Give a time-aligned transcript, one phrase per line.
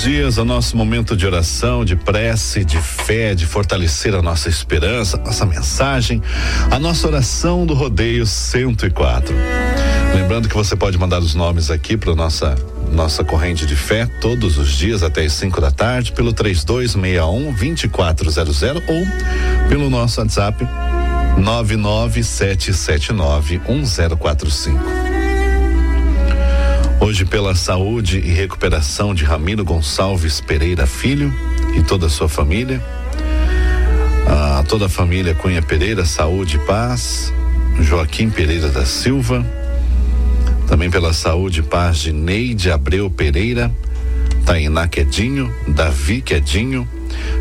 [0.00, 4.48] os dias o nosso momento de oração, de prece, de fé, de fortalecer a nossa
[4.48, 6.22] esperança, nossa mensagem,
[6.70, 9.34] a nossa oração do Rodeio 104.
[10.14, 12.54] Lembrando que você pode mandar os nomes aqui para nossa
[12.90, 18.62] nossa corrente de fé todos os dias até as 5 da tarde pelo 3261 2400
[18.88, 19.06] ou
[19.68, 20.66] pelo nosso WhatsApp
[21.38, 24.80] 99779 1045.
[27.00, 31.32] Hoje, pela saúde e recuperação de Ramiro Gonçalves Pereira Filho
[31.74, 32.82] e toda a sua família,
[34.26, 37.32] a toda a família Cunha Pereira, saúde e paz,
[37.80, 39.44] Joaquim Pereira da Silva,
[40.80, 43.70] também pela saúde paz de Neide Abreu Pereira,
[44.46, 46.88] Tainá Quedinho, Davi Quedinho,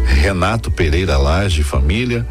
[0.06, 2.28] Renato Pereira Laje família,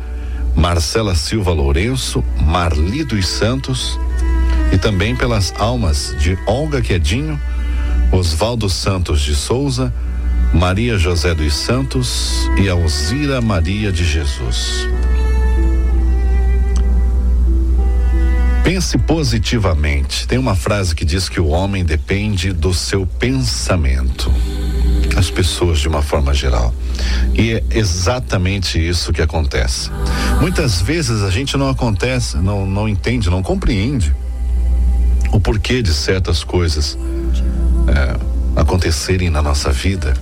[0.55, 3.99] Marcela Silva Lourenço, Marli dos Santos,
[4.71, 7.41] e também pelas almas de Olga Quedinho,
[8.13, 9.91] Oswaldo Santos de Souza,
[10.53, 14.87] Maria José dos Santos e Alzira Maria de Jesus.
[18.69, 20.29] Pense positivamente.
[20.29, 24.31] Tem uma frase que diz que o homem depende do seu pensamento.
[25.17, 26.75] As pessoas de uma forma geral.
[27.33, 29.91] E é exatamente isso que acontece.
[30.39, 34.15] Muitas vezes a gente não acontece, não, não entende, não compreende
[35.33, 36.99] o porquê de certas coisas
[37.89, 40.13] é, acontecerem na nossa vida.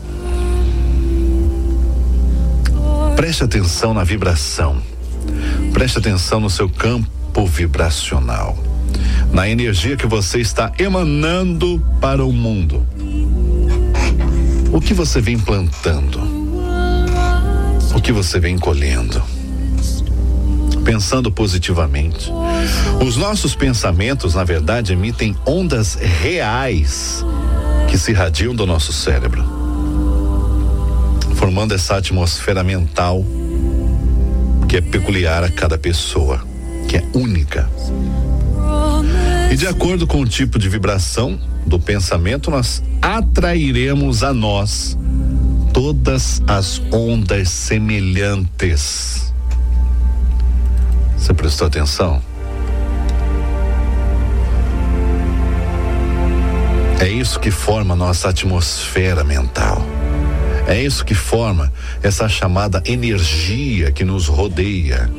[3.16, 4.80] Preste atenção na vibração.
[5.72, 8.56] Preste atenção no seu campo vibracional.
[9.32, 12.86] Na energia que você está emanando para o mundo.
[14.72, 16.20] O que você vem plantando?
[17.94, 19.22] O que você vem colhendo?
[20.86, 22.30] pensando positivamente.
[23.04, 27.24] Os nossos pensamentos, na verdade, emitem ondas reais
[27.88, 29.44] que se irradiam do nosso cérebro,
[31.34, 33.24] formando essa atmosfera mental
[34.68, 36.46] que é peculiar a cada pessoa,
[36.88, 37.68] que é única.
[39.50, 44.96] E de acordo com o tipo de vibração do pensamento, nós atrairemos a nós
[45.72, 49.26] todas as ondas semelhantes
[51.26, 52.22] você prestou atenção?
[57.00, 59.84] É isso que forma nossa atmosfera mental.
[60.68, 65.10] É isso que forma essa chamada energia que nos rodeia.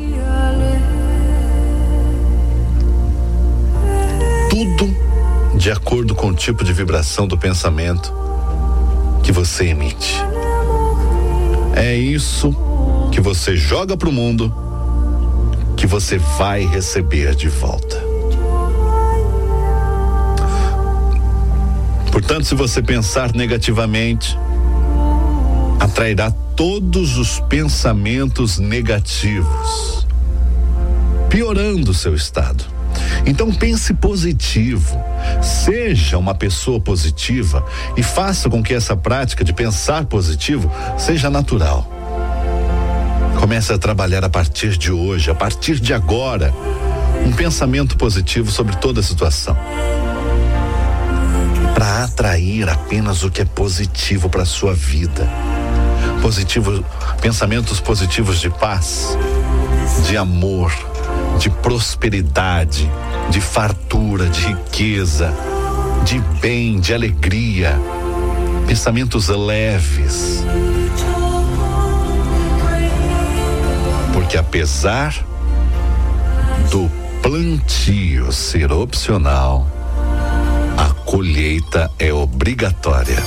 [5.68, 8.14] De acordo com o tipo de vibração do pensamento
[9.22, 10.16] que você emite.
[11.76, 12.56] É isso
[13.12, 14.50] que você joga para o mundo
[15.76, 18.02] que você vai receber de volta.
[22.14, 24.40] Portanto, se você pensar negativamente,
[25.82, 30.08] atrairá todos os pensamentos negativos,
[31.30, 32.77] piorando seu estado.
[33.26, 34.98] Então pense positivo,
[35.42, 41.90] seja uma pessoa positiva e faça com que essa prática de pensar positivo seja natural.
[43.40, 46.54] Comece a trabalhar a partir de hoje, a partir de agora,
[47.26, 49.56] um pensamento positivo sobre toda a situação.
[51.74, 55.30] Para atrair apenas o que é positivo para sua vida.
[56.22, 56.84] Positivo,
[57.22, 59.16] pensamentos positivos de paz,
[60.08, 60.74] de amor,
[61.38, 62.90] de prosperidade,
[63.30, 65.34] de fartura, de riqueza,
[66.04, 67.80] de bem, de alegria.
[68.68, 70.44] Pensamentos leves
[74.28, 75.14] porque apesar
[76.70, 79.66] do plantio ser opcional,
[80.76, 83.24] a colheita é obrigatória.